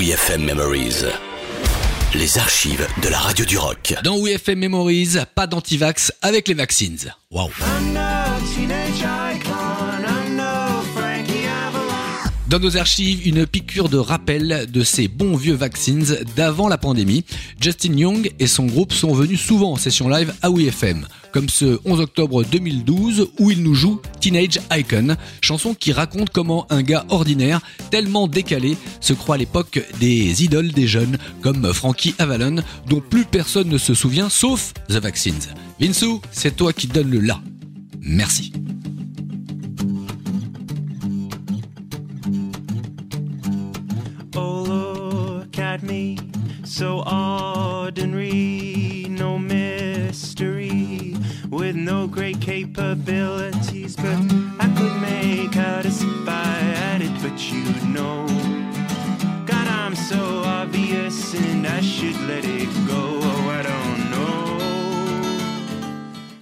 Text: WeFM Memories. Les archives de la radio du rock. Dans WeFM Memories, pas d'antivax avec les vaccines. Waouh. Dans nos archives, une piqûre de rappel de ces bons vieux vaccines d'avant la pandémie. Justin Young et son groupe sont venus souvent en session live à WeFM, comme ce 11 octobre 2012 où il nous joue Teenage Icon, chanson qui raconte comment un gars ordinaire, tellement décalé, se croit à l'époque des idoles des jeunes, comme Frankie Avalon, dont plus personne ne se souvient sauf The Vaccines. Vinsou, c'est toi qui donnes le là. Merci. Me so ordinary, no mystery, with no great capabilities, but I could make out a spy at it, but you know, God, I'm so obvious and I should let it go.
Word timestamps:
WeFM 0.00 0.44
Memories. 0.44 1.04
Les 2.14 2.38
archives 2.38 2.86
de 3.02 3.08
la 3.10 3.18
radio 3.18 3.44
du 3.44 3.58
rock. 3.58 3.92
Dans 4.02 4.18
WeFM 4.18 4.58
Memories, 4.58 5.18
pas 5.34 5.46
d'antivax 5.46 6.10
avec 6.22 6.48
les 6.48 6.54
vaccines. 6.54 7.12
Waouh. 7.30 7.50
Dans 12.50 12.58
nos 12.58 12.76
archives, 12.76 13.28
une 13.28 13.46
piqûre 13.46 13.88
de 13.88 13.96
rappel 13.96 14.66
de 14.68 14.82
ces 14.82 15.06
bons 15.06 15.36
vieux 15.36 15.54
vaccines 15.54 16.04
d'avant 16.34 16.66
la 16.66 16.78
pandémie. 16.78 17.24
Justin 17.60 17.96
Young 17.96 18.32
et 18.40 18.48
son 18.48 18.66
groupe 18.66 18.92
sont 18.92 19.14
venus 19.14 19.40
souvent 19.40 19.70
en 19.70 19.76
session 19.76 20.08
live 20.08 20.34
à 20.42 20.50
WeFM, 20.50 21.06
comme 21.30 21.48
ce 21.48 21.78
11 21.84 22.00
octobre 22.00 22.42
2012 22.42 23.28
où 23.38 23.52
il 23.52 23.62
nous 23.62 23.76
joue 23.76 24.00
Teenage 24.18 24.58
Icon, 24.72 25.16
chanson 25.40 25.74
qui 25.74 25.92
raconte 25.92 26.30
comment 26.30 26.66
un 26.70 26.82
gars 26.82 27.06
ordinaire, 27.08 27.60
tellement 27.92 28.26
décalé, 28.26 28.76
se 29.00 29.12
croit 29.12 29.36
à 29.36 29.38
l'époque 29.38 29.80
des 30.00 30.42
idoles 30.42 30.72
des 30.72 30.88
jeunes, 30.88 31.18
comme 31.42 31.72
Frankie 31.72 32.16
Avalon, 32.18 32.64
dont 32.88 33.00
plus 33.00 33.26
personne 33.26 33.68
ne 33.68 33.78
se 33.78 33.94
souvient 33.94 34.28
sauf 34.28 34.74
The 34.88 34.94
Vaccines. 34.94 35.54
Vinsou, 35.80 36.20
c'est 36.32 36.56
toi 36.56 36.72
qui 36.72 36.88
donnes 36.88 37.10
le 37.10 37.20
là. 37.20 37.40
Merci. 38.00 38.52
Me 45.82 46.18
so 46.64 47.02
ordinary, 47.06 49.06
no 49.08 49.38
mystery, 49.38 51.16
with 51.50 51.76
no 51.76 52.06
great 52.06 52.40
capabilities, 52.40 53.96
but 53.96 54.18
I 54.58 54.72
could 54.76 55.00
make 55.00 55.56
out 55.56 55.84
a 55.84 55.90
spy 55.90 56.60
at 56.92 57.02
it, 57.02 57.12
but 57.22 57.52
you 57.52 57.64
know, 57.88 58.26
God, 59.46 59.68
I'm 59.68 59.94
so 59.94 60.42
obvious 60.44 61.34
and 61.34 61.66
I 61.66 61.80
should 61.80 62.16
let 62.28 62.44
it 62.44 62.68
go. 62.86 63.09